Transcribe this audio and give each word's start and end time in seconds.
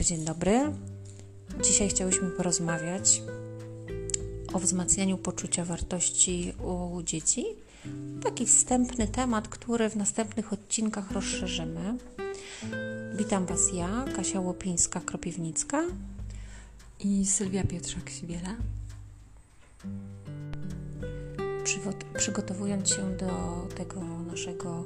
dobry, 0.00 0.16
dzień 0.16 0.24
dobry. 0.24 0.60
Dzisiaj 1.62 1.88
chciałyśmy 1.88 2.30
porozmawiać 2.30 3.22
o 4.52 4.58
wzmacnianiu 4.58 5.18
poczucia 5.18 5.64
wartości 5.64 6.52
u 6.62 7.02
dzieci. 7.02 7.44
Taki 8.22 8.46
wstępny 8.46 9.08
temat, 9.08 9.48
który 9.48 9.90
w 9.90 9.96
następnych 9.96 10.52
odcinkach 10.52 11.10
rozszerzymy. 11.10 11.96
Witam 13.16 13.46
Was 13.46 13.72
ja, 13.74 14.04
Kasia 14.16 14.40
Łopińska-Kropiwnicka 14.40 15.82
i 17.00 17.26
Sylwia 17.26 17.62
Pietrzak-Siwiela. 17.64 18.54
Przygotowując 22.18 22.88
się 22.88 23.16
do 23.16 23.28
tego 23.76 24.00
naszego 24.30 24.84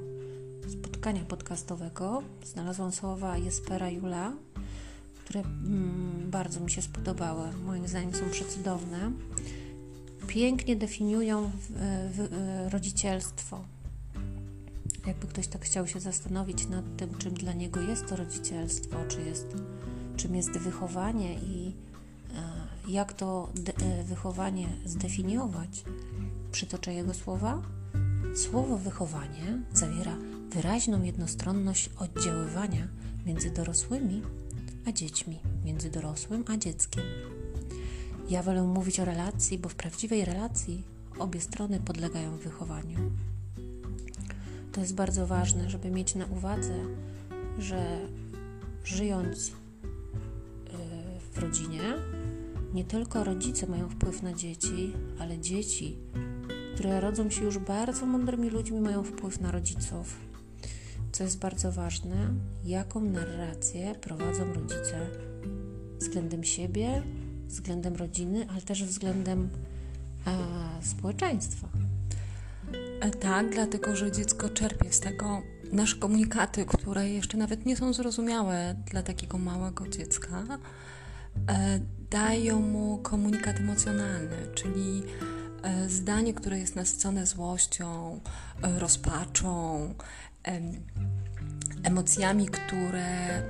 spotkania 0.69 1.25
podcastowego 1.25 2.23
znalazłam 2.45 2.93
słowa 2.93 3.39
Jespera 3.39 3.91
Jula, 3.91 4.33
które 5.25 5.41
mm, 5.41 6.31
bardzo 6.31 6.61
mi 6.61 6.71
się 6.71 6.83
spodobały. 6.83 7.53
Moim 7.65 7.89
zdaniem 7.89 8.15
są 8.15 8.31
przecudowne. 8.31 9.13
Pięknie 10.27 10.77
definiują 10.77 11.51
w, 11.51 11.71
w 12.15 12.73
rodzicielstwo. 12.73 13.65
Jakby 15.07 15.27
ktoś 15.27 15.47
tak 15.47 15.65
chciał 15.65 15.87
się 15.87 16.01
zastanowić 16.01 16.69
nad 16.69 16.97
tym, 16.97 17.15
czym 17.19 17.35
dla 17.35 17.53
niego 17.53 17.81
jest 17.81 18.07
to 18.07 18.17
rodzicielstwo, 18.17 18.97
czy 19.09 19.23
jest, 19.23 19.57
czym 20.17 20.35
jest 20.35 20.51
wychowanie 20.51 21.35
i 21.35 21.73
e, 22.35 22.93
jak 22.93 23.13
to 23.13 23.53
de, 23.55 23.73
e, 23.77 24.05
wychowanie 24.05 24.69
zdefiniować. 24.85 25.85
Przytoczę 26.53 26.95
jego 26.95 27.15
słowa. 27.15 27.63
Słowo 28.37 28.79
wychowanie 28.79 29.59
zawiera 29.73 30.17
wyraźną 30.51 31.03
jednostronność 31.03 31.91
oddziaływania 31.99 32.89
między 33.27 33.51
dorosłymi 33.51 34.23
a 34.87 34.93
dziećmi, 34.93 35.39
między 35.65 35.91
dorosłym 35.91 36.45
a 36.49 36.57
dzieckiem. 36.57 37.03
Ja 38.31 38.43
wolę 38.43 38.63
mówić 38.63 39.01
o 39.01 39.05
relacji, 39.05 39.59
bo 39.59 39.69
w 39.69 39.75
prawdziwej 39.75 40.25
relacji 40.25 40.83
obie 41.19 41.41
strony 41.41 41.81
podlegają 41.81 42.37
wychowaniu. 42.37 42.99
To 44.73 44.81
jest 44.81 44.95
bardzo 44.95 45.27
ważne, 45.27 45.71
żeby 45.71 45.91
mieć 45.91 46.15
na 46.15 46.27
uwadze, 46.27 46.75
że 47.59 47.99
żyjąc 48.85 49.49
y, 49.49 49.53
w 51.33 51.39
rodzinie, 51.39 51.83
nie 52.75 52.85
tylko 52.85 53.25
rodzice 53.25 53.67
mają 53.67 53.89
wpływ 53.89 54.23
na 54.23 54.33
dzieci, 54.33 54.93
ale 55.19 55.39
dzieci, 55.39 55.97
które 56.75 57.01
rodzą 57.01 57.31
się 57.31 57.45
już 57.45 57.59
bardzo 57.59 58.07
mądrymi 58.07 58.51
ludźmi, 58.51 58.81
mają 58.81 59.03
wpływ 59.03 59.41
na 59.41 59.51
rodziców 59.51 60.24
co 61.15 61.25
jest 61.25 61.39
bardzo 61.39 61.73
ważne, 61.73 62.17
jaką 62.65 63.01
narrację 63.01 63.95
prowadzą 63.95 64.53
rodzice 64.55 65.07
względem 66.01 66.45
siebie, 66.45 67.03
względem 67.47 67.97
rodziny, 67.97 68.47
ale 68.51 68.63
też 68.63 68.85
względem 68.85 69.49
e, 70.27 70.87
społeczeństwa. 70.87 71.69
E, 73.01 73.11
tak, 73.11 73.51
dlatego 73.51 73.97
że 73.97 74.13
dziecko 74.13 74.49
czerpie 74.49 74.93
z 74.93 75.01
tego 75.01 75.43
nasze 75.73 75.97
komunikaty, 75.97 76.65
które 76.67 77.11
jeszcze 77.11 77.37
nawet 77.37 77.67
nie 77.67 77.77
są 77.77 77.93
zrozumiałe 77.93 78.75
dla 78.91 79.03
takiego 79.03 79.39
małego 79.39 79.89
dziecka, 79.89 80.45
e, 81.49 81.81
dają 82.11 82.61
mu 82.61 82.99
komunikat 82.99 83.57
emocjonalny, 83.61 84.37
czyli 84.55 85.03
e, 85.63 85.89
zdanie, 85.89 86.35
które 86.35 86.59
jest 86.59 86.77
nasycone 86.77 87.27
złością, 87.27 88.21
e, 88.63 88.79
rozpaczą, 88.79 89.95
emocjami, 91.85 92.47
które 92.47 93.43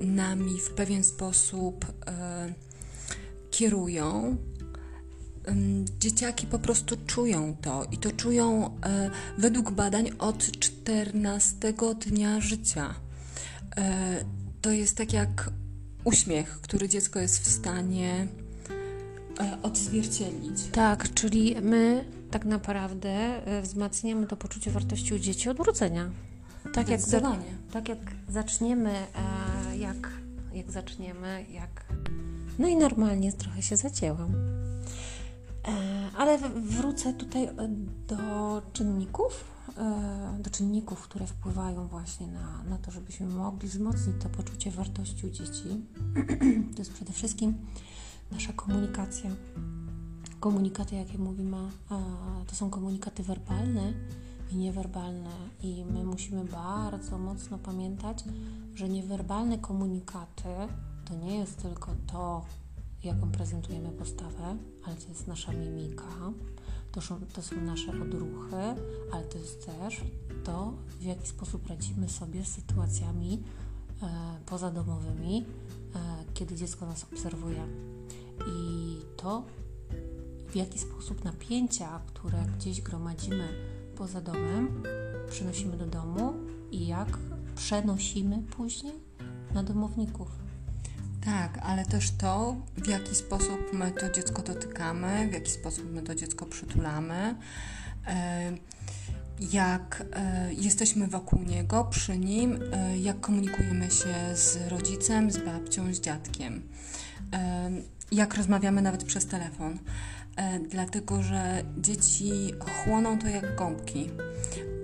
nami 0.00 0.60
w 0.60 0.70
pewien 0.70 1.04
sposób 1.04 1.86
e, 2.06 2.52
kierują. 3.50 4.36
Dzieciaki 5.98 6.46
po 6.46 6.58
prostu 6.58 6.96
czują 7.06 7.56
to 7.62 7.84
i 7.92 7.98
to 7.98 8.12
czują 8.12 8.66
e, 8.66 9.10
według 9.38 9.70
badań 9.70 10.10
od 10.18 10.50
14 10.58 11.74
dnia 12.06 12.40
życia. 12.40 12.94
E, 13.76 14.16
to 14.60 14.70
jest 14.70 14.96
tak 14.96 15.12
jak 15.12 15.50
uśmiech, 16.04 16.60
który 16.60 16.88
dziecko 16.88 17.18
jest 17.20 17.44
w 17.44 17.52
stanie 17.52 18.26
odzwierciedlić. 19.62 20.62
Tak, 20.72 21.14
czyli 21.14 21.56
my 21.62 22.04
tak 22.30 22.44
naprawdę 22.44 23.10
e, 23.46 23.62
wzmacniamy 23.62 24.26
to 24.26 24.36
poczucie 24.36 24.70
wartości 24.70 25.14
u 25.14 25.18
dzieci 25.18 25.50
od 25.50 25.60
urodzenia. 25.60 26.10
Tak 26.74 26.88
jak, 26.88 27.00
za, 27.00 27.20
tak 27.72 27.88
jak 27.88 27.98
zaczniemy, 28.28 28.90
e, 28.90 29.76
jak, 29.76 30.10
jak 30.52 30.70
zaczniemy, 30.70 31.46
jak... 31.50 31.84
No 32.58 32.68
i 32.68 32.76
normalnie 32.76 33.32
trochę 33.32 33.62
się 33.62 33.76
zacięłam. 33.76 34.34
E, 34.34 35.72
ale 36.16 36.38
wrócę 36.54 37.12
tutaj 37.12 37.48
do 38.06 38.62
czynników, 38.72 39.44
do 40.38 40.50
czynników, 40.50 41.02
które 41.02 41.26
wpływają 41.26 41.88
właśnie 41.88 42.26
na, 42.26 42.62
na 42.64 42.78
to, 42.78 42.90
żebyśmy 42.90 43.26
mogli 43.26 43.68
wzmocnić 43.68 44.16
to 44.22 44.28
poczucie 44.28 44.70
wartości 44.70 45.26
u 45.26 45.30
dzieci. 45.30 45.86
to 46.74 46.78
jest 46.78 46.92
przede 46.92 47.12
wszystkim 47.12 47.54
nasza 48.32 48.52
komunikacja 48.52 49.30
komunikaty, 50.40 50.96
jakie 50.96 51.18
mówimy, 51.18 51.56
to 52.46 52.56
są 52.56 52.70
komunikaty 52.70 53.22
werbalne 53.22 53.92
i 54.52 54.56
niewerbalne, 54.56 55.30
i 55.62 55.84
my 55.84 56.04
musimy 56.04 56.44
bardzo 56.44 57.18
mocno 57.18 57.58
pamiętać, 57.58 58.24
że 58.74 58.88
niewerbalne 58.88 59.58
komunikaty 59.58 60.48
to 61.04 61.14
nie 61.14 61.38
jest 61.38 61.62
tylko 61.62 61.92
to, 62.12 62.44
jaką 63.04 63.30
prezentujemy 63.30 63.88
postawę, 63.88 64.56
ale 64.84 64.96
to 64.96 65.08
jest 65.08 65.26
nasza 65.26 65.52
mimika, 65.52 66.32
to 66.92 67.00
są, 67.00 67.20
to 67.32 67.42
są 67.42 67.60
nasze 67.60 67.90
odruchy, 67.90 68.56
ale 69.12 69.24
to 69.24 69.38
jest 69.38 69.66
też 69.66 70.00
to, 70.44 70.72
w 71.00 71.02
jaki 71.02 71.28
sposób 71.28 71.66
radzimy 71.66 72.08
sobie 72.08 72.44
z 72.44 72.48
sytuacjami 72.48 73.42
e, 74.02 74.08
pozadomowymi, 74.46 75.44
e, 75.94 76.24
kiedy 76.34 76.54
dziecko 76.54 76.86
nas 76.86 77.04
obserwuje. 77.12 77.66
I 78.46 78.96
to 79.16 79.42
w 80.48 80.56
jaki 80.56 80.78
sposób 80.78 81.24
napięcia, 81.24 82.00
które 82.06 82.38
gdzieś 82.56 82.80
gromadzimy 82.80 83.48
poza 83.96 84.20
domem, 84.20 84.82
przynosimy 85.30 85.76
do 85.76 85.86
domu 85.86 86.34
i 86.70 86.86
jak 86.86 87.18
przenosimy 87.56 88.42
później 88.42 88.94
na 89.54 89.62
domowników. 89.62 90.28
Tak, 91.24 91.58
ale 91.62 91.84
też 91.84 92.10
to, 92.10 92.56
w 92.76 92.88
jaki 92.88 93.14
sposób 93.14 93.72
my 93.72 93.92
to 93.92 94.10
dziecko 94.10 94.42
dotykamy, 94.42 95.28
w 95.28 95.32
jaki 95.32 95.50
sposób 95.50 95.92
my 95.92 96.02
to 96.02 96.14
dziecko 96.14 96.46
przytulamy, 96.46 97.34
e, 98.06 98.52
jak 99.40 100.04
e, 100.12 100.54
jesteśmy 100.54 101.06
wokół 101.06 101.42
niego, 101.42 101.84
przy 101.84 102.18
nim, 102.18 102.60
e, 102.72 102.98
jak 102.98 103.20
komunikujemy 103.20 103.90
się 103.90 104.36
z 104.36 104.58
rodzicem, 104.68 105.30
z 105.30 105.38
babcią, 105.38 105.94
z 105.94 106.00
dziadkiem, 106.00 106.62
jak 108.12 108.34
rozmawiamy 108.34 108.82
nawet 108.82 109.04
przez 109.04 109.26
telefon. 109.26 109.78
E, 110.38 110.58
dlatego 110.58 111.22
że 111.22 111.62
dzieci 111.78 112.30
chłoną 112.60 113.18
to 113.18 113.28
jak 113.28 113.56
gąbki. 113.56 114.10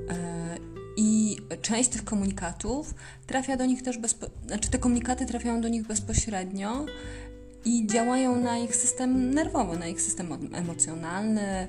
E, 0.09 0.57
I 0.97 1.37
część 1.63 1.91
tych 1.91 2.05
komunikatów 2.05 2.95
trafia 3.27 3.57
do 3.57 3.67
nich 3.67 3.83
też 3.83 3.99
bezpośrednio, 3.99 4.47
znaczy 4.47 4.71
te 4.71 4.79
komunikaty 4.79 5.27
trafiają 5.27 5.61
do 5.61 5.69
nich 5.69 5.87
bezpośrednio 5.87 6.87
i 7.65 7.87
działają 7.87 8.37
na 8.37 8.59
ich 8.59 8.77
system 8.77 9.35
nerwowy, 9.35 9.79
na 9.79 9.87
ich 9.87 10.01
system 10.01 10.51
emocjonalny. 10.55 11.69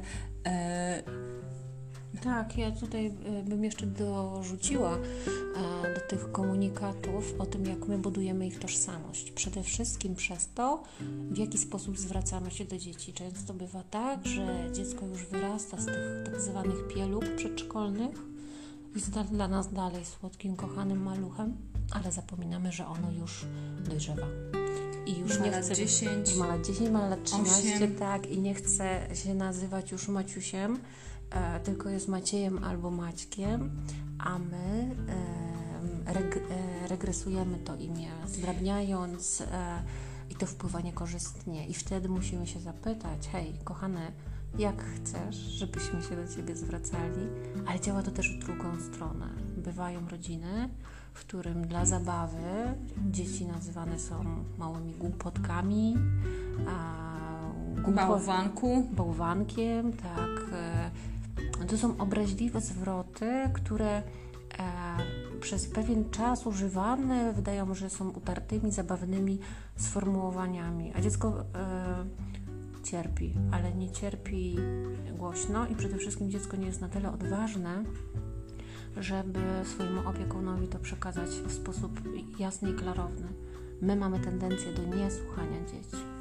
Tak, 2.25 2.57
ja 2.57 2.71
tutaj 2.71 3.05
e, 3.05 3.43
bym 3.43 3.63
jeszcze 3.63 3.85
dorzuciła 3.85 4.97
e, 4.97 5.93
do 5.93 6.01
tych 6.09 6.31
komunikatów 6.31 7.33
o 7.39 7.45
tym, 7.45 7.65
jak 7.65 7.87
my 7.87 7.97
budujemy 7.97 8.47
ich 8.47 8.59
tożsamość. 8.59 9.31
Przede 9.31 9.63
wszystkim 9.63 10.15
przez 10.15 10.49
to, 10.55 10.83
w 11.31 11.37
jaki 11.37 11.57
sposób 11.57 11.97
zwracamy 11.97 12.51
się 12.51 12.65
do 12.65 12.77
dzieci. 12.77 13.13
Często 13.13 13.53
bywa 13.53 13.83
tak, 13.83 14.27
że 14.27 14.69
dziecko 14.73 15.05
już 15.05 15.25
wyrasta 15.25 15.77
z 15.81 15.85
tych 15.85 15.95
tak 16.25 16.41
zwanych 16.41 16.87
pieluch 16.87 17.23
przedszkolnych, 17.35 18.15
jest 18.95 19.09
dla 19.09 19.47
nas 19.47 19.73
dalej 19.73 20.05
słodkim, 20.05 20.55
kochanym 20.55 21.03
maluchem, 21.03 21.57
ale 21.91 22.11
zapominamy, 22.11 22.71
że 22.71 22.87
ono 22.87 23.11
już 23.11 23.45
dojrzewa. 23.89 24.27
I 25.05 25.19
już 25.19 25.39
ma 25.39 25.45
nie 25.45 25.51
chce. 25.51 25.75
10, 25.75 26.35
ma 26.35 26.47
lat 26.47 26.65
10, 26.67 26.89
ma 26.89 27.09
lat 27.09 27.23
13, 27.23 27.75
8. 27.75 27.95
tak, 27.95 28.27
i 28.27 28.39
nie 28.39 28.53
chce 28.53 29.07
się 29.13 29.35
nazywać 29.35 29.91
już 29.91 30.07
Maciusiem 30.07 30.79
e, 31.35 31.59
tylko 31.59 31.89
jest 31.89 32.07
Maciejem 32.07 32.63
albo 32.63 32.91
Maćkiem, 32.91 33.71
a 34.19 34.39
my 34.39 34.95
e, 36.07 36.13
reg, 36.13 36.37
e, 36.37 36.87
regresujemy 36.87 37.57
to 37.57 37.75
imię, 37.75 38.09
zdrabniając 38.27 39.41
e, 39.41 39.45
i 40.29 40.35
to 40.35 40.45
wpływa 40.45 40.81
niekorzystnie. 40.81 41.67
I 41.67 41.73
wtedy 41.73 42.09
musimy 42.09 42.47
się 42.47 42.59
zapytać, 42.59 43.27
hej, 43.31 43.53
kochany, 43.63 44.11
jak 44.57 44.83
chcesz, 44.83 45.35
żebyśmy 45.35 46.01
się 46.03 46.15
do 46.15 46.35
Ciebie 46.35 46.55
zwracali, 46.55 47.27
ale 47.67 47.79
działa 47.79 48.03
to 48.03 48.11
też 48.11 48.35
w 48.35 48.39
drugą 48.39 48.81
stronę. 48.81 49.29
Bywają 49.57 50.09
rodziny, 50.09 50.69
w 51.13 51.19
którym 51.19 51.67
dla 51.67 51.85
zabawy 51.85 52.73
dzieci 53.11 53.45
nazywane 53.45 53.99
są 53.99 54.23
małymi 54.57 54.93
głupotkami, 54.93 55.97
a 56.67 57.05
Bałwanku. 57.91 58.87
bałwankiem, 58.91 59.93
tak. 59.93 60.29
To 61.67 61.77
są 61.77 61.97
obraźliwe 61.97 62.61
zwroty, 62.61 63.49
które 63.53 63.97
e, 63.97 64.03
przez 65.39 65.67
pewien 65.67 66.09
czas 66.09 66.47
używane 66.47 67.33
wydają, 67.33 67.75
że 67.75 67.89
są 67.89 68.09
utartymi, 68.09 68.71
zabawnymi 68.71 69.39
sformułowaniami, 69.75 70.93
a 70.95 71.01
dziecko 71.01 71.43
e, 71.55 72.05
cierpi, 72.83 73.33
ale 73.51 73.73
nie 73.73 73.91
cierpi 73.91 74.55
głośno 75.17 75.67
i 75.67 75.75
przede 75.75 75.97
wszystkim 75.97 76.31
dziecko 76.31 76.57
nie 76.57 76.65
jest 76.65 76.81
na 76.81 76.89
tyle 76.89 77.11
odważne, 77.11 77.83
żeby 78.97 79.39
swojemu 79.63 80.09
opiekunowi 80.09 80.67
to 80.67 80.79
przekazać 80.79 81.29
w 81.29 81.51
sposób 81.51 81.99
jasny 82.39 82.69
i 82.69 82.73
klarowny. 82.73 83.27
My 83.81 83.95
mamy 83.95 84.19
tendencję 84.19 84.73
do 84.73 84.83
niesłuchania 84.95 85.59
dzieci. 85.65 86.14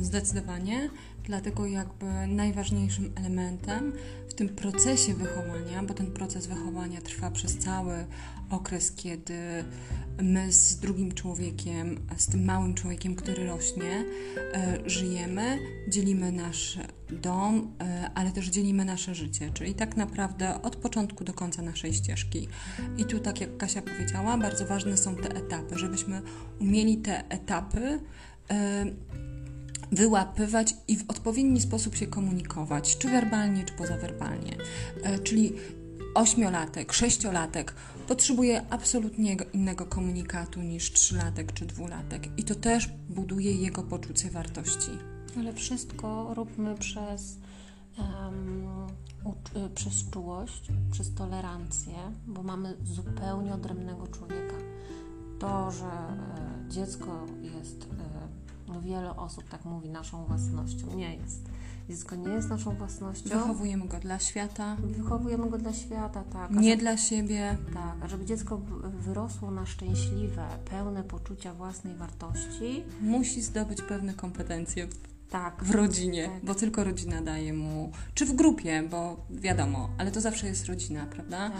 Zdecydowanie, 0.00 0.90
dlatego 1.24 1.66
jakby 1.66 2.06
najważniejszym 2.26 3.12
elementem 3.14 3.92
w 4.28 4.34
tym 4.34 4.48
procesie 4.48 5.14
wychowania, 5.14 5.82
bo 5.82 5.94
ten 5.94 6.06
proces 6.06 6.46
wychowania 6.46 7.00
trwa 7.00 7.30
przez 7.30 7.58
cały 7.58 8.06
okres, 8.50 8.92
kiedy 8.92 9.64
my 10.22 10.52
z 10.52 10.76
drugim 10.76 11.14
człowiekiem, 11.14 12.00
z 12.16 12.26
tym 12.26 12.44
małym 12.44 12.74
człowiekiem, 12.74 13.14
który 13.14 13.46
rośnie, 13.46 14.04
e, 14.52 14.78
żyjemy, 14.86 15.58
dzielimy 15.88 16.32
nasz 16.32 16.78
dom, 17.10 17.74
e, 17.80 18.10
ale 18.14 18.32
też 18.32 18.48
dzielimy 18.48 18.84
nasze 18.84 19.14
życie, 19.14 19.50
czyli 19.54 19.74
tak 19.74 19.96
naprawdę 19.96 20.62
od 20.62 20.76
początku 20.76 21.24
do 21.24 21.34
końca 21.34 21.62
naszej 21.62 21.94
ścieżki. 21.94 22.48
I 22.98 23.04
tu, 23.04 23.18
tak 23.18 23.40
jak 23.40 23.56
Kasia 23.56 23.82
powiedziała, 23.82 24.38
bardzo 24.38 24.66
ważne 24.66 24.96
są 24.96 25.16
te 25.16 25.36
etapy, 25.36 25.78
żebyśmy 25.78 26.22
umieli 26.60 26.96
te 26.96 27.28
etapy. 27.28 28.00
Wyłapywać 29.92 30.74
i 30.88 30.96
w 30.96 31.10
odpowiedni 31.10 31.60
sposób 31.60 31.96
się 31.96 32.06
komunikować, 32.06 32.98
czy 32.98 33.08
werbalnie, 33.08 33.64
czy 33.64 33.74
pozawerbalnie. 33.74 34.56
E, 35.02 35.18
czyli 35.18 35.52
ośmiolatek, 36.14 36.92
sześciolatek 36.92 37.74
potrzebuje 38.08 38.62
absolutnie 38.70 39.36
innego 39.52 39.86
komunikatu 39.86 40.62
niż 40.62 40.92
trzylatek 40.92 41.52
czy 41.52 41.66
dwulatek 41.66 42.28
i 42.36 42.44
to 42.44 42.54
też 42.54 42.88
buduje 43.08 43.52
jego 43.52 43.82
poczucie 43.82 44.30
wartości. 44.30 44.90
Ale 45.38 45.52
wszystko 45.52 46.34
róbmy 46.34 46.74
przez, 46.74 47.38
um, 47.98 48.66
przez 49.74 50.10
czułość, 50.10 50.68
przez 50.90 51.14
tolerancję, 51.14 51.94
bo 52.26 52.42
mamy 52.42 52.76
zupełnie 52.84 53.54
odrębnego 53.54 54.06
człowieka. 54.06 54.56
To, 55.38 55.70
że 55.70 55.86
e, 55.86 56.68
dziecko 56.68 57.26
jest, 57.42 57.88
no 58.68 58.80
wiele 58.82 59.16
osób 59.16 59.48
tak 59.48 59.64
mówi, 59.64 59.88
naszą 59.90 60.24
własnością. 60.24 60.96
Nie 60.96 61.14
jest. 61.16 61.48
Dziecko 61.88 62.16
nie 62.16 62.28
jest 62.28 62.48
naszą 62.48 62.74
własnością. 62.74 63.28
Wychowujemy 63.28 63.88
go 63.88 63.98
dla 64.00 64.18
świata, 64.18 64.76
Wychowujemy 64.80 65.50
go 65.50 65.58
dla 65.58 65.72
świata, 65.72 66.24
tak. 66.32 66.50
Nie 66.50 66.70
żeby- 66.70 66.82
dla 66.82 66.96
siebie. 66.96 67.56
Tak, 67.74 67.96
a 68.02 68.08
żeby 68.08 68.24
dziecko 68.24 68.60
wyrosło 68.98 69.50
na 69.50 69.66
szczęśliwe, 69.66 70.48
pełne 70.70 71.02
poczucia 71.02 71.54
własnej 71.54 71.94
wartości, 71.94 72.84
Musi 73.00 73.42
zdobyć 73.42 73.82
pewne 73.82 74.14
kompetencje 74.14 74.86
w, 74.86 74.94
tak, 75.30 75.64
w 75.64 75.70
rodzinie, 75.70 76.28
Tak. 76.28 76.44
bo 76.44 76.54
tylko 76.54 76.84
rodzina 76.84 77.22
daje 77.22 77.52
mu, 77.52 77.92
czy 78.14 78.26
w 78.26 78.32
grupie, 78.32 78.82
bo 78.90 79.16
wiadomo, 79.30 79.90
ale 79.98 80.10
to 80.10 80.20
zawsze 80.20 80.46
jest 80.46 80.66
rodzina, 80.66 81.06
prawda? 81.06 81.50
tak. 81.50 81.58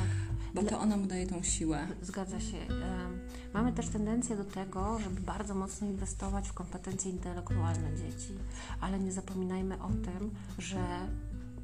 Bo 0.55 0.63
to 0.63 0.79
ona 0.81 0.97
mu 0.97 1.07
daje 1.07 1.27
tą 1.27 1.43
siłę. 1.43 1.87
Zgadza 2.03 2.41
się. 2.41 2.57
Em, 2.59 3.19
Mamy 3.55 3.73
też 3.73 3.89
tendencję 3.89 4.37
do 4.37 4.45
tego, 4.45 4.99
żeby 4.99 5.21
bardzo 5.21 5.55
mocno 5.55 5.87
inwestować 5.87 6.49
w 6.49 6.53
kompetencje 6.53 7.11
intelektualne 7.11 7.97
dzieci, 7.97 8.33
ale 8.81 8.99
nie 8.99 9.13
zapominajmy 9.13 9.83
o 9.83 9.89
tym, 9.89 10.31
że 10.59 10.79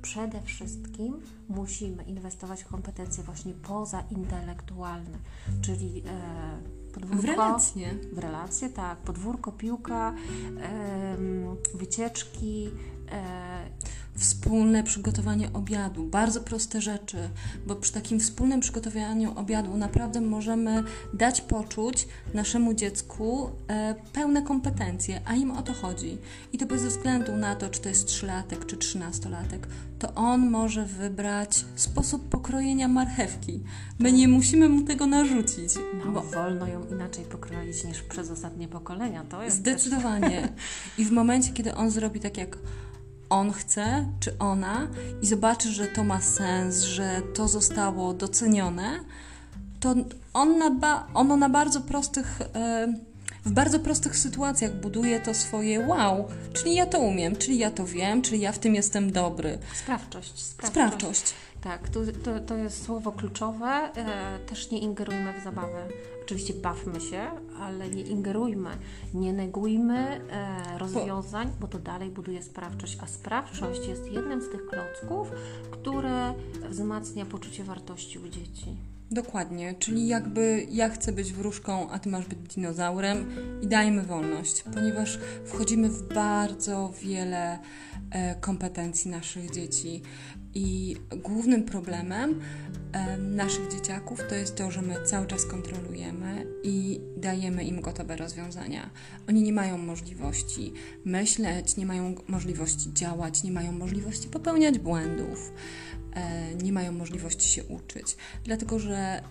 przede 0.03 0.43
wszystkim 0.43 1.21
musimy 1.49 2.03
inwestować 2.03 2.63
w 2.65 2.69
kompetencje 2.69 3.25
właśnie 3.25 3.53
pozaintelektualne, 3.55 5.19
czyli 5.63 6.03
e, 6.07 6.93
podwórko, 6.95 7.23
W 7.23 7.25
relacje. 7.25 7.95
w 8.13 8.19
relacje, 8.19 8.69
tak, 8.71 8.99
podwórko, 8.99 9.53
piłka, 9.53 10.15
wycieczki, 11.75 12.67
e, 12.67 12.94
Wspólne 14.17 14.83
przygotowanie 14.83 15.53
obiadu, 15.53 16.05
bardzo 16.05 16.41
proste 16.41 16.81
rzeczy, 16.81 17.17
bo 17.67 17.77
przy 17.77 17.93
takim 17.93 18.21
wspólnym 18.21 18.61
przygotowaniu 18.61 19.39
obiadu 19.39 19.77
naprawdę 19.77 20.21
możemy 20.21 20.83
dać 21.15 21.41
poczuć 21.41 22.09
naszemu 22.35 22.75
dziecku 22.75 23.51
e, 23.69 23.95
pełne 24.13 24.43
kompetencje, 24.43 25.21
a 25.25 25.35
im 25.35 25.51
o 25.51 25.63
to 25.63 25.73
chodzi. 25.73 26.19
I 26.53 26.59
to 26.59 26.67
bez 26.67 26.85
względu 26.85 27.37
na 27.37 27.55
to, 27.55 27.71
czy 27.71 27.81
to 27.81 27.89
jest 27.89 28.07
trzylatek, 28.07 28.67
czy 28.67 28.77
trzynastolatek, 28.77 29.69
to 29.99 30.15
on 30.15 30.51
może 30.51 30.87
wybrać 30.87 31.65
sposób 31.77 32.29
pokrojenia 32.29 32.89
marchewki. 32.89 33.61
My 33.99 34.13
nie 34.13 34.29
musimy 34.29 34.69
mu 34.69 34.83
tego 34.83 35.07
narzucić, 35.07 35.75
no, 36.05 36.13
bo 36.13 36.23
wolno 36.23 36.67
ją 36.67 36.87
inaczej 36.87 37.25
pokroić 37.25 37.85
niż 37.85 38.03
przez 38.03 38.31
ostatnie 38.31 38.69
pokolenia. 38.69 39.25
To 39.25 39.43
jest 39.43 39.65
też 39.65 39.75
Zdecydowanie. 39.75 40.49
I 40.99 41.05
w 41.05 41.13
momencie, 41.13 41.53
kiedy 41.53 41.75
on 41.75 41.91
zrobi 41.91 42.21
tak, 42.21 42.37
jak 42.39 42.59
on 43.35 43.53
chce, 43.53 44.07
czy 44.21 44.39
ona, 44.39 44.89
i 45.23 45.27
zobaczy, 45.27 45.73
że 45.73 45.87
to 45.87 46.05
ma 46.05 46.21
sens, 46.21 46.83
że 46.83 47.23
to 47.35 47.49
zostało 47.49 48.13
docenione, 48.15 49.01
to 49.81 49.95
on 50.35 50.59
na 50.59 50.71
ba- 50.71 51.07
ono 51.15 51.37
na 51.37 51.49
bardzo 51.49 51.81
prostych. 51.81 52.41
e, 52.55 52.95
w 53.45 53.53
bardzo 53.53 53.79
prostych 53.81 54.17
sytuacjach 54.17 54.75
buduje 54.81 55.21
to 55.21 55.35
swoje 55.35 55.81
wow, 55.87 56.29
czyli 56.53 56.75
ja 56.75 56.87
to 56.87 56.99
umiem, 56.99 57.37
czyli 57.37 57.59
ja 57.59 57.71
to 57.71 57.87
wiem, 57.87 58.23
czyli 58.23 58.41
ja 58.41 58.53
w 58.53 58.59
tym 58.59 58.75
jestem 58.75 59.13
dobry. 59.13 59.59
Sprawczość. 59.75 60.39
Sprawczość. 60.43 60.73
Sprawczość. 60.73 61.35
Tak, 61.61 61.89
to, 61.89 62.01
to, 62.25 62.41
to 62.41 62.57
jest 62.57 62.85
słowo 62.85 63.13
kluczowe. 63.13 63.67
E, 63.97 64.39
też 64.47 64.71
nie 64.71 64.79
ingerujmy 64.79 65.41
w 65.41 65.45
zabawę. 65.45 65.89
Oczywiście 66.25 66.55
bawmy 66.55 67.01
się, 67.01 67.31
ale 67.61 67.89
nie 67.89 68.03
ingerujmy, 68.03 68.71
nie 69.15 69.33
negujmy 69.33 70.21
e, 70.31 70.79
rozwiązań, 70.79 71.51
bo 71.61 71.69
to 71.69 71.79
dalej 71.79 72.11
buduje 72.11 72.43
sprawczość. 72.43 72.99
A 73.03 73.07
sprawczość 73.07 73.89
jest 73.89 74.13
jednym 74.13 74.43
z 74.43 74.51
tych 74.51 74.67
klocków, 74.67 75.31
które 75.71 76.35
wzmacnia 76.71 77.27
poczucie 77.27 77.65
wartości 77.65 78.19
u 78.19 78.29
dzieci. 78.29 78.77
Dokładnie, 79.11 79.75
czyli 79.79 80.09
jakby 80.09 80.67
ja 80.71 80.89
chcę 80.89 81.13
być 81.13 81.33
wróżką, 81.33 81.91
a 81.91 81.99
ty 81.99 82.09
masz 82.09 82.27
być 82.27 82.39
dinozaurem 82.55 83.27
i 83.63 83.67
dajmy 83.67 84.03
wolność, 84.03 84.65
ponieważ 84.75 85.19
wchodzimy 85.45 85.89
w 85.89 86.15
bardzo 86.15 86.93
wiele 87.03 87.59
e, 88.11 88.35
kompetencji 88.35 89.11
naszych 89.11 89.51
dzieci 89.51 90.03
i 90.55 90.97
głównym 91.17 91.65
problemem 91.65 92.41
naszych 93.19 93.73
dzieciaków 93.73 94.21
to 94.29 94.35
jest 94.35 94.57
to, 94.57 94.71
że 94.71 94.83
my 94.83 94.95
cały 95.05 95.27
czas 95.27 95.47
kontrolujemy 95.47 96.47
i 96.63 97.01
dajemy 97.17 97.65
im 97.65 97.81
gotowe 97.81 98.17
rozwiązania. 98.17 98.91
Oni 99.29 99.43
nie 99.43 99.53
mają 99.53 99.79
możliwości 99.79 100.73
myśleć, 101.05 101.77
nie 101.77 101.87
mają 101.87 102.15
możliwości 102.29 102.93
działać, 102.93 103.43
nie 103.43 103.53
mają 103.53 103.73
możliwości 103.73 104.29
popełniać 104.29 104.79
błędów 104.79 105.53
e, 106.15 106.55
nie 106.55 106.73
mają 106.73 106.93
możliwości 106.93 107.49
się 107.49 107.65
uczyć, 107.65 108.17
dlatego 108.45 108.79
że 108.79 108.97
e, 108.97 109.23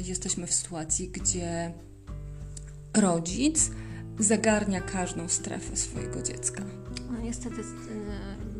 jesteśmy 0.00 0.46
w 0.46 0.54
sytuacji, 0.54 1.08
gdzie 1.08 1.72
rodzic 2.94 3.70
zagarnia 4.18 4.80
każdą 4.80 5.28
strefę 5.28 5.76
swojego 5.76 6.22
dziecka. 6.22 6.64
No 7.10 7.20
niestety 7.20 7.60
e, 7.60 8.57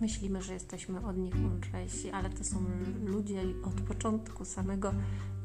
myślimy, 0.00 0.42
że 0.42 0.54
jesteśmy 0.54 1.06
od 1.06 1.16
nich 1.16 1.34
mądrzejsi, 1.34 2.10
ale 2.10 2.30
to 2.30 2.44
są 2.44 2.56
ludzie 3.04 3.42
od 3.64 3.80
początku 3.80 4.44
samego 4.44 4.92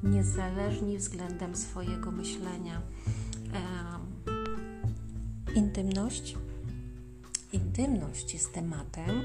niezależni 0.03 0.97
względem 0.97 1.55
swojego 1.55 2.11
myślenia. 2.11 2.81
Intymność. 5.55 6.35
Intymność 7.53 8.33
jest 8.33 8.53
tematem, 8.53 9.21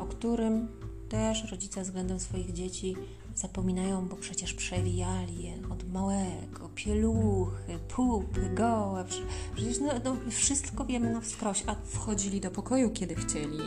o 0.00 0.06
którym 0.06 0.68
też 1.08 1.50
rodzice 1.50 1.82
względem 1.82 2.20
swoich 2.20 2.52
dzieci 2.52 2.96
zapominają, 3.34 4.08
bo 4.08 4.16
przecież 4.16 4.54
przewijali 4.54 5.42
je 5.42 5.52
od 5.72 5.92
małego, 5.92 6.68
pieluchy, 6.74 7.78
pupy, 7.96 8.50
gołe. 8.54 9.04
Prze- 9.04 9.22
Przecież 9.54 9.80
no, 9.80 9.88
no, 10.04 10.16
wszystko 10.30 10.84
wiemy 10.84 11.10
na 11.12 11.20
wskroś, 11.20 11.62
a 11.66 11.74
Wchodzili 11.84 12.40
do 12.40 12.50
pokoju, 12.50 12.90
kiedy 12.90 13.14
chcieli, 13.14 13.58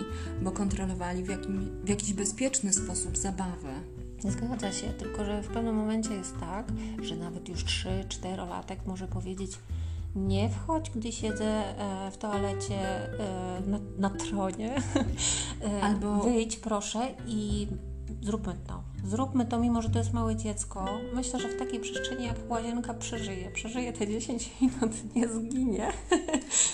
bo 0.42 0.52
kontrolowali 0.52 1.24
w, 1.24 1.30
jakim, 1.30 1.82
w 1.84 1.90
jakiś 1.90 2.14
bezpieczny 2.14 2.74
sposób 2.74 3.18
zabawę. 3.18 3.74
Zgadza 4.20 4.72
się, 4.72 4.88
tylko 4.88 5.26
że 5.26 5.44
w 5.44 5.48
pewnym 5.48 5.76
momencie 5.76 6.14
jest 6.14 6.40
tak, 6.40 6.68
że 7.02 7.16
nawet 7.16 7.50
już 7.50 7.66
3-4 7.66 8.50
latek 8.50 8.80
może 8.86 9.08
powiedzieć 9.08 9.52
Nie 10.16 10.50
wchodź, 10.50 10.90
gdy 10.96 11.12
siedzę 11.12 11.46
e, 11.46 12.12
w 12.12 12.18
toalecie 12.18 12.80
e, 13.20 13.62
na, 13.68 13.80
na 13.98 14.10
tronie. 14.10 14.76
E, 15.64 15.82
Albo- 15.82 16.24
Wyjdź 16.24 16.58
proszę 16.58 17.08
i 17.28 17.68
zróbmy 18.22 18.56
to. 18.68 18.84
Zróbmy 19.06 19.46
to, 19.46 19.60
mimo 19.60 19.82
że 19.82 19.90
to 19.90 20.00
jest 20.00 20.14
małe 20.14 20.36
dziecko. 20.36 20.86
Myślę, 21.14 21.40
że 21.40 21.50
w 21.50 21.60
takiej 21.60 21.80
przestrzeni 21.80 22.26
jak 22.26 22.36
łazienka 22.50 22.94
przeżyje. 22.94 23.52
Przeżyje 23.52 23.94
te 23.94 24.08
10 24.08 24.52
minut, 24.62 25.16
nie 25.16 25.28
zginie. 25.28 25.92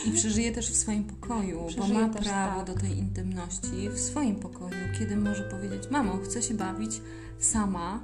I 0.06 0.12
przeżyje 0.12 0.52
też 0.52 0.72
w 0.72 0.76
swoim 0.76 1.04
pokoju, 1.04 1.62
bo 1.62 1.68
Przeżyje 1.68 2.00
ma 2.00 2.10
też, 2.10 2.28
prawo 2.28 2.64
tak. 2.64 2.76
do 2.76 2.82
tej 2.82 2.98
intymności 2.98 3.90
w 3.90 4.00
swoim 4.00 4.36
pokoju, 4.36 4.76
kiedy 5.00 5.18
może 5.18 5.44
powiedzieć: 5.44 5.84
Mamo, 5.92 6.18
chcę 6.18 6.42
się 6.42 6.54
bawić 6.54 7.02
sama 7.40 8.04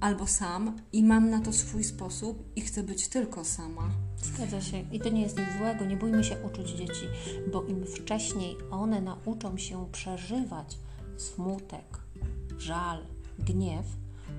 albo 0.00 0.26
sam 0.26 0.76
i 0.92 1.04
mam 1.04 1.30
na 1.30 1.40
to 1.40 1.52
swój 1.52 1.84
sposób 1.84 2.52
i 2.56 2.60
chcę 2.60 2.82
być 2.82 3.08
tylko 3.08 3.44
sama. 3.44 3.90
Zgadza 4.22 4.60
się. 4.60 4.80
I 4.92 5.00
to 5.00 5.08
nie 5.08 5.22
jest 5.22 5.38
nic 5.38 5.46
złego. 5.58 5.84
Nie 5.84 5.96
bójmy 5.96 6.24
się 6.24 6.36
uczuć 6.46 6.70
dzieci, 6.70 7.06
bo 7.52 7.62
im 7.62 7.86
wcześniej 7.86 8.56
one 8.70 9.00
nauczą 9.00 9.56
się 9.56 9.86
przeżywać 9.92 10.78
smutek, 11.16 11.98
żal, 12.58 12.98
gniew, 13.38 13.86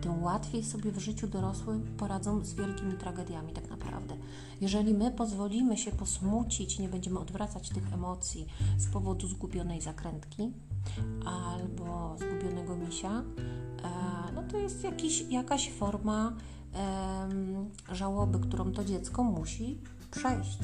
tym 0.01 0.23
łatwiej 0.23 0.63
sobie 0.63 0.91
w 0.91 0.99
życiu 0.99 1.27
dorosłym 1.27 1.81
poradzą 1.97 2.45
z 2.45 2.53
wielkimi 2.53 2.93
tragediami 2.93 3.53
tak 3.53 3.69
naprawdę. 3.69 4.17
Jeżeli 4.61 4.93
my 4.93 5.11
pozwolimy 5.11 5.77
się 5.77 5.91
posmucić, 5.91 6.79
nie 6.79 6.89
będziemy 6.89 7.19
odwracać 7.19 7.69
tych 7.69 7.93
emocji 7.93 8.47
z 8.77 8.88
powodu 8.88 9.27
zgubionej 9.27 9.81
zakrętki 9.81 10.51
albo 11.25 12.15
zgubionego 12.17 12.75
misia, 12.75 13.11
e, 13.11 14.31
no 14.33 14.43
to 14.43 14.57
jest 14.57 14.83
jakiś, 14.83 15.21
jakaś 15.29 15.71
forma 15.71 16.33
żałoby, 17.91 18.39
którą 18.39 18.71
to 18.71 18.83
dziecko 18.85 19.23
musi 19.23 19.77
przejść. 20.11 20.59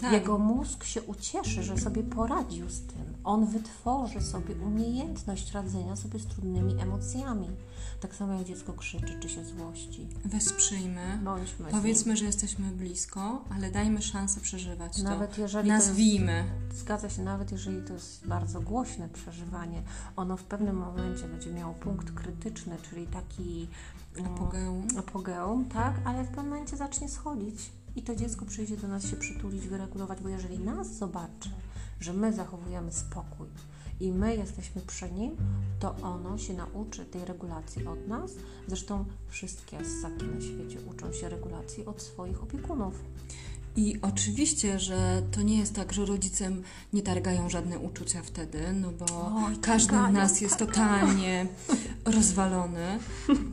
Tak. 0.00 0.12
Jego 0.12 0.38
mózg 0.38 0.84
się 0.84 1.02
ucieszy, 1.02 1.62
że 1.62 1.78
sobie 1.78 2.02
poradził 2.02 2.70
z 2.70 2.80
tym. 2.80 3.14
On 3.24 3.46
wytworzy 3.46 4.20
sobie 4.22 4.54
umiejętność 4.54 5.52
radzenia 5.52 5.96
sobie 5.96 6.18
z 6.18 6.26
trudnymi 6.26 6.80
emocjami. 6.80 7.48
Tak 8.00 8.14
samo 8.14 8.32
jak 8.32 8.44
dziecko 8.44 8.72
krzyczy 8.72 9.20
czy 9.20 9.28
się 9.28 9.44
złości. 9.44 10.06
Wesprzyjmy. 10.24 11.18
Bądźmy. 11.24 11.66
Powiedzmy, 11.70 12.16
że 12.16 12.24
jesteśmy 12.24 12.66
blisko, 12.70 13.44
ale 13.56 13.70
dajmy 13.70 14.02
szansę 14.02 14.40
przeżywać 14.40 15.02
Nawet 15.02 15.34
to. 15.34 15.40
jeżeli 15.40 15.68
to 15.68 15.74
jest- 15.74 15.86
Nazwijmy. 15.88 16.44
Zgadza 16.74 17.10
się, 17.10 17.22
nawet 17.22 17.52
jeżeli 17.52 17.82
to 17.82 17.92
jest 17.92 18.26
bardzo 18.26 18.60
głośne 18.60 19.08
przeżywanie, 19.08 19.82
ono 20.16 20.36
w 20.36 20.44
pewnym 20.44 20.76
momencie 20.76 21.28
będzie 21.28 21.50
miało 21.52 21.74
punkt 21.74 22.10
krytyczny, 22.10 22.76
czyli 22.90 23.06
taki 23.06 23.68
mm, 24.16 24.32
Apogeum. 24.34 24.86
apogeum, 24.98 25.64
tak, 25.64 25.94
ale 26.04 26.24
w 26.24 26.28
pewnym 26.28 26.48
momencie 26.48 26.76
zacznie 26.76 27.08
schodzić 27.08 27.70
i 27.96 28.02
to 28.02 28.16
dziecko 28.16 28.46
przyjdzie 28.46 28.76
do 28.76 28.88
nas 28.88 29.06
się 29.06 29.16
przytulić, 29.16 29.68
wyregulować, 29.68 30.20
bo 30.20 30.28
jeżeli 30.28 30.58
nas 30.58 30.94
zobaczy, 30.94 31.50
że 32.00 32.12
my 32.12 32.32
zachowujemy 32.32 32.92
spokój 32.92 33.46
i 34.00 34.12
my 34.12 34.36
jesteśmy 34.36 34.82
przy 34.82 35.10
nim, 35.12 35.36
to 35.80 35.96
ono 36.02 36.38
się 36.38 36.54
nauczy 36.54 37.04
tej 37.04 37.24
regulacji 37.24 37.86
od 37.86 38.08
nas. 38.08 38.32
Zresztą 38.66 39.04
wszystkie 39.28 39.78
ssaki 39.84 40.24
na 40.24 40.40
świecie 40.40 40.78
uczą 40.90 41.12
się 41.12 41.28
regulacji 41.28 41.86
od 41.86 42.02
swoich 42.02 42.42
opiekunów. 42.42 42.94
I 43.76 43.96
oczywiście, 44.02 44.78
że 44.78 45.22
to 45.30 45.42
nie 45.42 45.58
jest 45.58 45.74
tak, 45.74 45.92
że 45.92 46.04
rodzicem 46.04 46.62
nie 46.92 47.02
targają 47.02 47.48
żadne 47.48 47.78
uczucia 47.78 48.22
wtedy, 48.22 48.58
no 48.72 48.92
bo 48.92 49.32
Oj, 49.46 49.56
każdy 49.62 49.88
z 49.88 49.90
targają, 49.90 50.12
nas 50.12 50.40
jest 50.40 50.56
totalnie 50.56 51.46
rozwalony, 52.04 52.98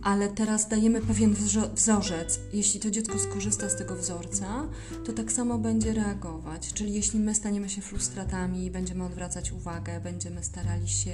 ale 0.03 0.30
teraz 0.30 0.70
dajemy 0.70 1.01
pewien 1.01 1.36
wzorzec. 1.75 2.39
Jeśli 2.53 2.80
to 2.80 2.92
dziecko 2.92 3.20
skorzysta 3.20 3.70
z 3.70 3.77
tego 3.77 3.96
wzorca, 3.96 4.68
to 5.06 5.13
tak 5.13 5.32
samo 5.32 5.58
będzie 5.58 5.94
reagować. 5.94 6.74
Czyli 6.74 6.94
jeśli 6.94 7.20
my 7.20 7.36
staniemy 7.36 7.70
się 7.70 7.82
frustratami, 7.82 8.72
będziemy 8.72 9.03
odwracać 9.06 9.51
uwagę, 9.51 10.00
będziemy 10.01 10.44
starali 10.44 10.89
się 10.89 11.12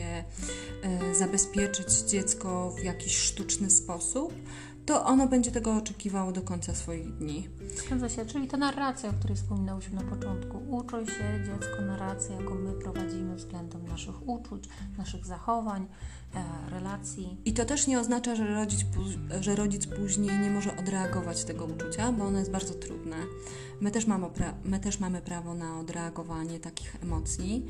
e, 0.83 1.15
zabezpieczyć 1.15 1.93
dziecko 1.93 2.75
w 2.79 2.83
jakiś 2.83 3.17
sztuczny 3.17 3.69
sposób, 3.69 4.33
to 4.89 5.05
ono 5.05 5.27
będzie 5.27 5.51
tego 5.51 5.75
oczekiwało 5.75 6.31
do 6.31 6.41
końca 6.41 6.75
swoich 6.75 7.17
dni. 7.17 7.49
Zgadza 7.85 8.09
się, 8.09 8.25
czyli 8.25 8.47
ta 8.47 8.57
narracja, 8.57 9.09
o 9.09 9.13
której 9.13 9.35
wspominałyśmy 9.35 9.95
na 9.95 10.09
początku. 10.15 10.57
Uczy 10.69 11.05
się 11.05 11.43
dziecko 11.45 11.81
narracji, 11.81 12.35
jaką 12.39 12.55
my 12.55 12.73
prowadzimy 12.73 13.35
względem 13.35 13.87
naszych 13.87 14.27
uczuć, 14.27 14.63
naszych 14.97 15.25
zachowań, 15.25 15.87
e, 16.35 16.69
relacji. 16.69 17.37
I 17.45 17.53
to 17.53 17.65
też 17.65 17.87
nie 17.87 17.99
oznacza, 17.99 18.35
że 18.35 18.53
rodzic, 18.53 18.85
że 19.41 19.55
rodzic 19.55 19.87
później 19.87 20.39
nie 20.39 20.51
może 20.51 20.77
odreagować 20.77 21.43
tego 21.43 21.65
uczucia, 21.65 22.11
bo 22.11 22.25
ono 22.25 22.39
jest 22.39 22.51
bardzo 22.51 22.73
trudne. 22.73 23.17
My 23.81 23.91
też 23.91 24.07
mamy, 24.07 24.27
pra- 24.27 24.53
my 24.63 24.79
też 24.79 24.99
mamy 24.99 25.21
prawo 25.21 25.53
na 25.53 25.79
odreagowanie 25.79 26.59
takich 26.59 26.95
emocji, 27.03 27.65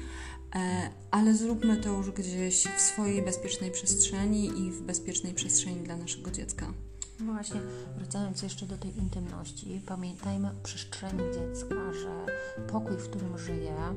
e, 0.56 0.90
ale 1.12 1.36
zróbmy 1.36 1.78
to 1.78 1.90
już 1.90 2.12
gdzieś 2.12 2.64
w 2.78 2.82
swojej 2.82 3.22
bezpiecznej 3.22 3.72
przestrzeni 3.72 4.46
i 4.60 4.72
w 4.72 4.82
bezpiecznej 4.82 5.34
przestrzeni 5.34 5.84
dla 5.84 5.98
naszego 5.98 6.32
dziecka. 6.32 6.74
No 7.20 7.34
właśnie, 7.34 7.62
wracając 7.98 8.42
jeszcze 8.42 8.66
do 8.66 8.78
tej 8.78 8.98
intymności, 8.98 9.82
pamiętajmy 9.86 10.48
o 10.48 10.64
przestrzeni 10.64 11.24
dziecka, 11.34 11.94
że 11.94 12.26
pokój, 12.68 12.98
w 12.98 13.10
którym 13.10 13.38
żyje, 13.38 13.76
e, 13.76 13.96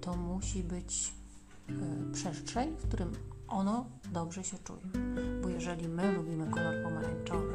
to 0.00 0.16
musi 0.16 0.62
być 0.62 1.12
e, 1.68 1.72
przestrzeń, 2.12 2.76
w 2.76 2.88
którym 2.88 3.12
ono 3.48 3.86
dobrze 4.12 4.44
się 4.44 4.58
czuje. 4.58 4.80
Bo 5.42 5.48
jeżeli 5.48 5.88
my 5.88 6.12
lubimy 6.12 6.50
kolor 6.50 6.82
pomarańczowy 6.82 7.54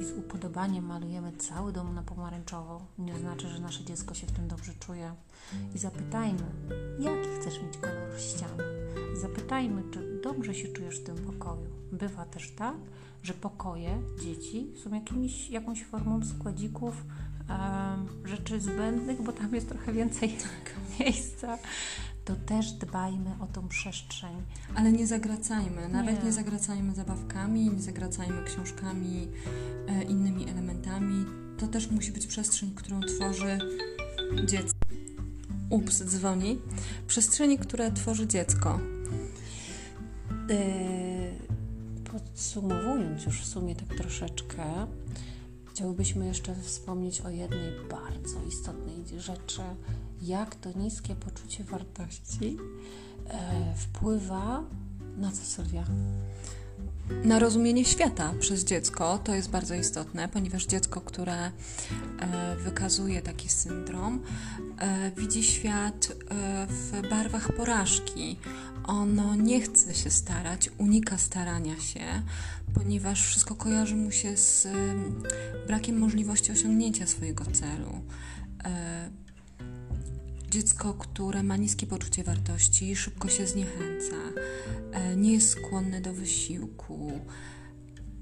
i 0.00 0.04
z 0.04 0.12
upodobaniem 0.12 0.86
malujemy 0.86 1.32
cały 1.32 1.72
dom 1.72 1.94
na 1.94 2.02
pomarańczowo, 2.02 2.80
nie 2.98 3.18
znaczy, 3.18 3.48
że 3.48 3.58
nasze 3.58 3.84
dziecko 3.84 4.14
się 4.14 4.26
w 4.26 4.32
tym 4.32 4.48
dobrze 4.48 4.72
czuje. 4.74 5.14
I 5.74 5.78
zapytajmy, 5.78 6.44
jaki 6.98 7.28
chcesz 7.40 7.62
mieć 7.62 7.76
kolor 7.78 8.20
ścian. 8.20 8.67
Zapytajmy, 9.20 9.82
czy 9.90 10.20
dobrze 10.22 10.54
się 10.54 10.68
czujesz 10.68 11.00
w 11.00 11.04
tym 11.04 11.16
pokoju. 11.16 11.66
Bywa 11.92 12.24
też 12.24 12.50
tak, 12.50 12.76
że 13.22 13.34
pokoje 13.34 13.98
dzieci 14.22 14.66
są 14.84 14.94
jakimiś, 14.94 15.50
jakąś 15.50 15.84
formą 15.84 16.24
składzików 16.24 17.04
em, 17.48 18.28
rzeczy 18.28 18.60
zbędnych, 18.60 19.22
bo 19.22 19.32
tam 19.32 19.54
jest 19.54 19.68
trochę 19.68 19.92
więcej 19.92 20.36
miejsca. 21.00 21.58
To 22.24 22.36
też 22.36 22.72
dbajmy 22.72 23.30
o 23.40 23.46
tą 23.46 23.68
przestrzeń. 23.68 24.42
Ale 24.74 24.92
nie 24.92 25.06
zagracajmy, 25.06 25.88
nawet 25.88 26.18
Nie. 26.18 26.24
nie, 26.24 26.32
zagracajmy 26.32 26.94
zabawkami, 26.94 27.70
nie 27.70 27.82
zagracajmy 27.82 28.44
książkami, 28.44 29.28
e, 29.88 30.02
innymi 30.02 30.48
elementami. 30.48 31.24
To 31.58 31.66
też 31.66 31.90
musi 31.90 32.12
być 32.12 32.26
przestrzeń, 32.26 32.72
którą 32.74 33.00
tworzy 33.00 33.58
dziecko. 34.44 34.77
Ups, 35.70 36.04
dzwoni. 36.04 36.58
Przestrzeni, 37.06 37.58
które 37.58 37.92
tworzy 37.92 38.26
dziecko. 38.26 38.80
Yy, 40.48 41.48
Podsumowując 42.12 43.24
już 43.26 43.40
w 43.40 43.46
sumie 43.46 43.76
tak 43.76 43.88
troszeczkę, 43.98 44.64
chciałbyśmy 45.70 46.26
jeszcze 46.26 46.54
wspomnieć 46.54 47.20
o 47.20 47.28
jednej 47.28 47.72
bardzo 47.90 48.44
istotnej 48.48 49.20
rzeczy, 49.20 49.62
jak 50.22 50.54
to 50.54 50.70
niskie 50.78 51.14
poczucie 51.14 51.64
wartości 51.64 52.56
e, 53.26 53.74
wpływa 53.76 54.62
na 55.16 55.32
co 55.32 55.44
Sylwia? 55.44 55.84
Na 57.24 57.38
rozumienie 57.38 57.84
świata 57.84 58.34
przez 58.40 58.64
dziecko 58.64 59.18
to 59.18 59.34
jest 59.34 59.50
bardzo 59.50 59.74
istotne, 59.74 60.28
ponieważ 60.28 60.66
dziecko, 60.66 61.00
które 61.00 61.36
e, 61.46 61.50
wykazuje 62.56 63.22
taki 63.22 63.48
syndrom, 63.48 64.22
e, 64.78 65.10
widzi 65.16 65.42
świat 65.42 66.12
e, 66.30 66.66
w 66.66 67.08
barwach 67.10 67.52
porażki. 67.52 68.36
Ono 68.84 69.34
nie 69.34 69.60
chce 69.60 69.94
się 69.94 70.10
starać, 70.10 70.70
unika 70.78 71.18
starania 71.18 71.80
się, 71.80 72.22
ponieważ 72.74 73.26
wszystko 73.26 73.54
kojarzy 73.54 73.96
mu 73.96 74.10
się 74.10 74.36
z 74.36 74.66
em, 74.66 75.22
brakiem 75.66 75.98
możliwości 75.98 76.52
osiągnięcia 76.52 77.06
swojego 77.06 77.44
celu. 77.44 78.00
Dziecko, 80.50 80.94
które 80.94 81.42
ma 81.42 81.56
niskie 81.56 81.86
poczucie 81.86 82.24
wartości, 82.24 82.96
szybko 82.96 83.28
się 83.28 83.46
zniechęca, 83.46 84.16
e, 84.92 85.16
nie 85.16 85.32
jest 85.32 85.50
skłonne 85.50 86.00
do 86.00 86.12
wysiłku, 86.12 87.20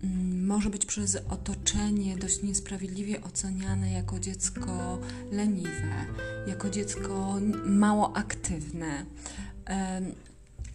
mm, 0.02 0.47
może 0.47 0.71
być 0.71 0.87
przez 0.87 1.16
otoczenie 1.30 2.16
dość 2.16 2.42
niesprawiedliwie 2.42 3.23
oceniane 3.23 3.92
jako 3.92 4.21
dziecko 4.21 4.99
leniwe, 5.33 6.06
jako 6.47 6.71
dziecko 6.71 7.37
mało 7.64 8.16
aktywne. 8.16 9.06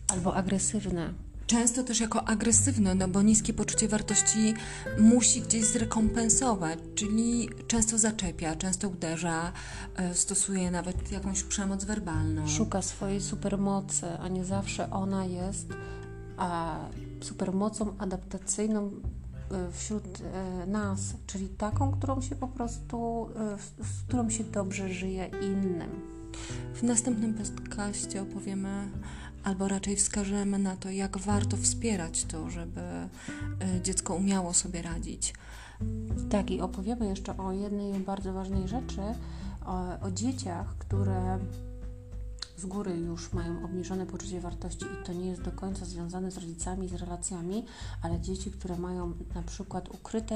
Albo 0.08 0.36
agresywne. 0.36 1.14
Często 1.52 1.84
też 1.84 2.00
jako 2.00 2.28
agresywne, 2.28 2.96
no 2.96 3.08
bo 3.08 3.22
niskie 3.22 3.54
poczucie 3.54 3.88
wartości 3.88 4.54
musi 5.00 5.42
gdzieś 5.42 5.66
zrekompensować, 5.66 6.80
czyli 6.96 7.50
często 7.68 7.98
zaczepia, 7.98 8.56
często 8.56 8.90
uderza, 8.90 9.52
e, 9.96 10.16
stosuje 10.16 10.72
nawet 10.72 11.12
jakąś 11.12 11.44
przemoc 11.44 11.84
werbalną. 11.84 12.48
Szuka 12.48 12.82
swojej 12.82 13.22
supermocy, 13.22 14.06
a 14.20 14.28
nie 14.28 14.46
zawsze 14.46 14.92
ona 14.92 15.26
jest 15.26 15.68
a, 16.38 16.80
supermocą 17.22 17.98
adaptacyjną 17.98 18.92
wśród 19.72 20.22
nas, 20.68 21.00
czyli 21.28 21.50
taką, 21.50 21.92
którą 21.92 22.22
się 22.22 22.36
po 22.36 22.48
prostu, 22.48 23.28
z 23.80 24.08
którą 24.08 24.30
się 24.30 24.44
dobrze 24.44 24.94
żyje 24.94 25.32
innym. 25.42 25.90
W 26.74 26.84
następnym 26.84 27.34
podcaście 27.34 28.22
opowiemy 28.22 28.88
albo 29.44 29.68
raczej 29.68 29.96
wskażemy 29.96 30.60
na 30.60 30.76
to, 30.76 30.90
jak 30.90 31.18
warto 31.18 31.58
wspierać 31.58 32.26
to, 32.26 32.50
żeby 32.50 32.82
dziecko 33.84 34.16
umiało 34.16 34.54
sobie 34.54 34.82
radzić. 34.82 35.34
Tak, 36.30 36.52
i 36.52 36.62
opowiemy 36.62 37.08
jeszcze 37.08 37.38
o 37.38 37.52
jednej 37.52 37.94
bardzo 38.00 38.34
ważnej 38.34 38.68
rzeczy, 38.68 39.02
o, 39.66 40.06
o 40.06 40.12
dzieciach, 40.12 40.78
które 40.78 41.40
z 42.62 42.66
góry 42.66 42.98
już 42.98 43.34
mają 43.34 43.66
obniżone 43.66 44.06
poczucie 44.06 44.40
wartości 44.40 44.86
i 44.86 45.06
to 45.06 45.14
nie 45.14 45.26
jest 45.26 45.42
do 45.42 45.52
końca 45.52 45.86
związane 45.86 46.32
z 46.32 46.38
rodzicami, 46.38 46.88
z 46.88 46.94
relacjami, 46.94 47.66
ale 48.02 48.20
dzieci, 48.20 48.52
które 48.52 48.78
mają 48.78 49.14
na 49.36 49.42
przykład 49.44 49.90
ukryte 49.90 50.36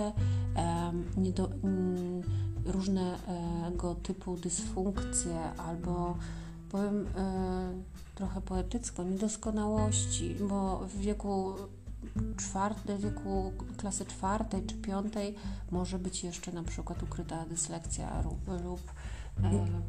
e, 0.55 0.91
niedo, 1.17 1.49
mm, 1.63 2.21
różnego 2.65 3.95
typu 4.03 4.37
dysfunkcje 4.37 5.53
albo 5.57 6.17
powiem 6.69 7.07
e, 7.17 7.94
trochę 8.15 8.41
poetycko, 8.41 9.03
niedoskonałości, 9.03 10.35
bo 10.49 10.79
w 10.79 10.97
wieku 10.97 11.55
czwarte, 12.37 12.97
wieku 12.97 13.53
klasy 13.77 14.05
czwartej 14.05 14.65
czy 14.65 14.75
piątej 14.75 15.35
może 15.71 15.99
być 15.99 16.23
jeszcze 16.23 16.51
na 16.51 16.63
przykład 16.63 17.03
ukryta 17.03 17.45
dyslekcja 17.45 18.21
lub, 18.21 18.63
lub 18.63 18.81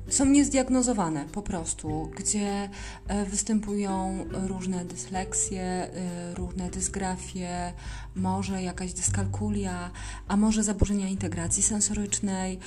są 0.09 0.25
niezdiagnozowane 0.25 1.25
po 1.33 1.43
prostu, 1.43 2.11
gdzie 2.17 2.69
e, 3.09 3.25
występują 3.25 4.25
różne 4.47 4.85
dysleksje, 4.85 5.63
e, 5.63 6.35
różne 6.35 6.71
dysgrafie, 6.71 7.73
może 8.15 8.63
jakaś 8.63 8.93
dyskalkulia, 8.93 9.91
a 10.29 10.37
może 10.37 10.63
zaburzenia 10.63 11.09
integracji 11.09 11.63
sensorycznej, 11.63 12.59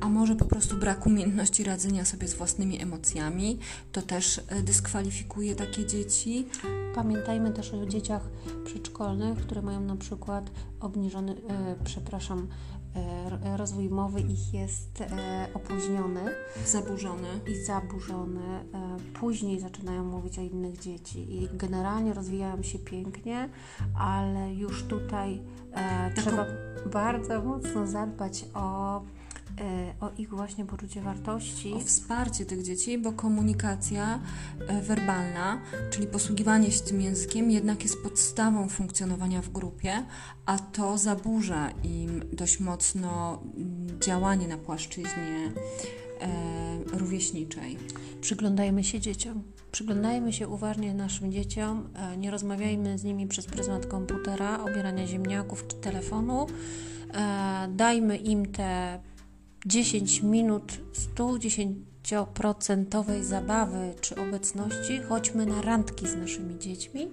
a 0.00 0.08
może 0.08 0.36
po 0.36 0.44
prostu 0.44 0.76
brak 0.76 1.06
umiejętności 1.06 1.64
radzenia 1.64 2.04
sobie 2.04 2.28
z 2.28 2.34
własnymi 2.34 2.82
emocjami. 2.82 3.58
To 3.92 4.02
też 4.02 4.40
dyskwalifikuje 4.62 5.54
takie 5.54 5.86
dzieci. 5.86 6.46
Pamiętajmy 6.94 7.50
też 7.50 7.74
o 7.74 7.86
dzieciach 7.86 8.28
przedszkolnych, 8.64 9.38
które 9.38 9.62
mają 9.62 9.80
na 9.80 9.96
przykład 9.96 10.50
obniżony, 10.80 11.32
e, 11.32 11.74
przepraszam, 11.84 12.38
e, 12.38 12.77
rozwój 13.56 13.88
mowy 13.88 14.20
ich 14.20 14.54
jest 14.54 15.00
e, 15.00 15.48
opóźniony. 15.54 16.20
Zaburzony. 16.66 17.28
I 17.46 17.64
zaburzony. 17.64 18.40
E, 18.40 18.96
później 19.20 19.60
zaczynają 19.60 20.04
mówić 20.04 20.38
o 20.38 20.42
innych 20.42 20.78
dzieci 20.78 21.42
i 21.42 21.48
generalnie 21.52 22.14
rozwijają 22.14 22.62
się 22.62 22.78
pięknie, 22.78 23.48
ale 23.98 24.54
już 24.54 24.84
tutaj 24.84 25.40
e, 25.72 26.12
trzeba 26.14 26.46
bardzo 26.92 27.42
mocno 27.42 27.86
zadbać 27.86 28.44
o 28.54 29.00
E, 29.00 29.17
o 30.00 30.10
ich 30.18 30.30
właśnie 30.30 30.64
poczucie 30.64 31.00
wartości. 31.00 31.72
O 31.72 31.78
wsparcie 31.78 32.46
tych 32.46 32.62
dzieci, 32.62 32.98
bo 32.98 33.12
komunikacja 33.12 34.20
e, 34.68 34.82
werbalna, 34.82 35.60
czyli 35.90 36.06
posługiwanie 36.06 36.70
się 36.70 36.80
tym 36.80 37.00
językiem, 37.00 37.50
jednak 37.50 37.82
jest 37.82 38.02
podstawą 38.02 38.68
funkcjonowania 38.68 39.42
w 39.42 39.48
grupie, 39.48 40.04
a 40.46 40.58
to 40.58 40.98
zaburza 40.98 41.70
im 41.84 42.22
dość 42.32 42.60
mocno 42.60 43.42
mm, 43.56 44.00
działanie 44.00 44.48
na 44.48 44.58
płaszczyźnie 44.58 45.52
e, 46.20 46.98
rówieśniczej. 46.98 47.78
Przyglądajmy 48.20 48.84
się 48.84 49.00
dzieciom. 49.00 49.42
Przyglądajmy 49.72 50.32
się 50.32 50.48
uważnie 50.48 50.94
naszym 50.94 51.32
dzieciom, 51.32 51.88
e, 51.94 52.16
nie 52.16 52.30
rozmawiajmy 52.30 52.98
z 52.98 53.04
nimi 53.04 53.26
przez 53.26 53.46
pryzmat 53.46 53.86
komputera, 53.86 54.64
obierania 54.64 55.06
ziemniaków 55.06 55.66
czy 55.66 55.76
telefonu. 55.76 56.46
Dajmy 57.68 58.16
im 58.16 58.46
te 58.46 59.00
10 59.66 60.22
minut 60.22 60.80
110% 61.16 63.22
zabawy 63.22 63.94
czy 64.00 64.16
obecności, 64.16 65.00
chodźmy 65.08 65.46
na 65.46 65.62
randki 65.62 66.08
z 66.08 66.16
naszymi 66.16 66.58
dziećmi, 66.58 67.08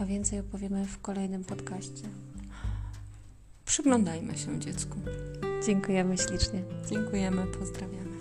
a 0.00 0.04
więcej 0.04 0.40
opowiemy 0.40 0.86
w 0.86 1.00
kolejnym 1.00 1.44
podcaście. 1.44 2.02
Przyglądajmy 3.64 4.38
się 4.38 4.58
dziecku. 4.58 4.98
Dziękujemy 5.66 6.18
ślicznie. 6.18 6.62
Dziękujemy, 6.90 7.46
pozdrawiamy. 7.46 8.14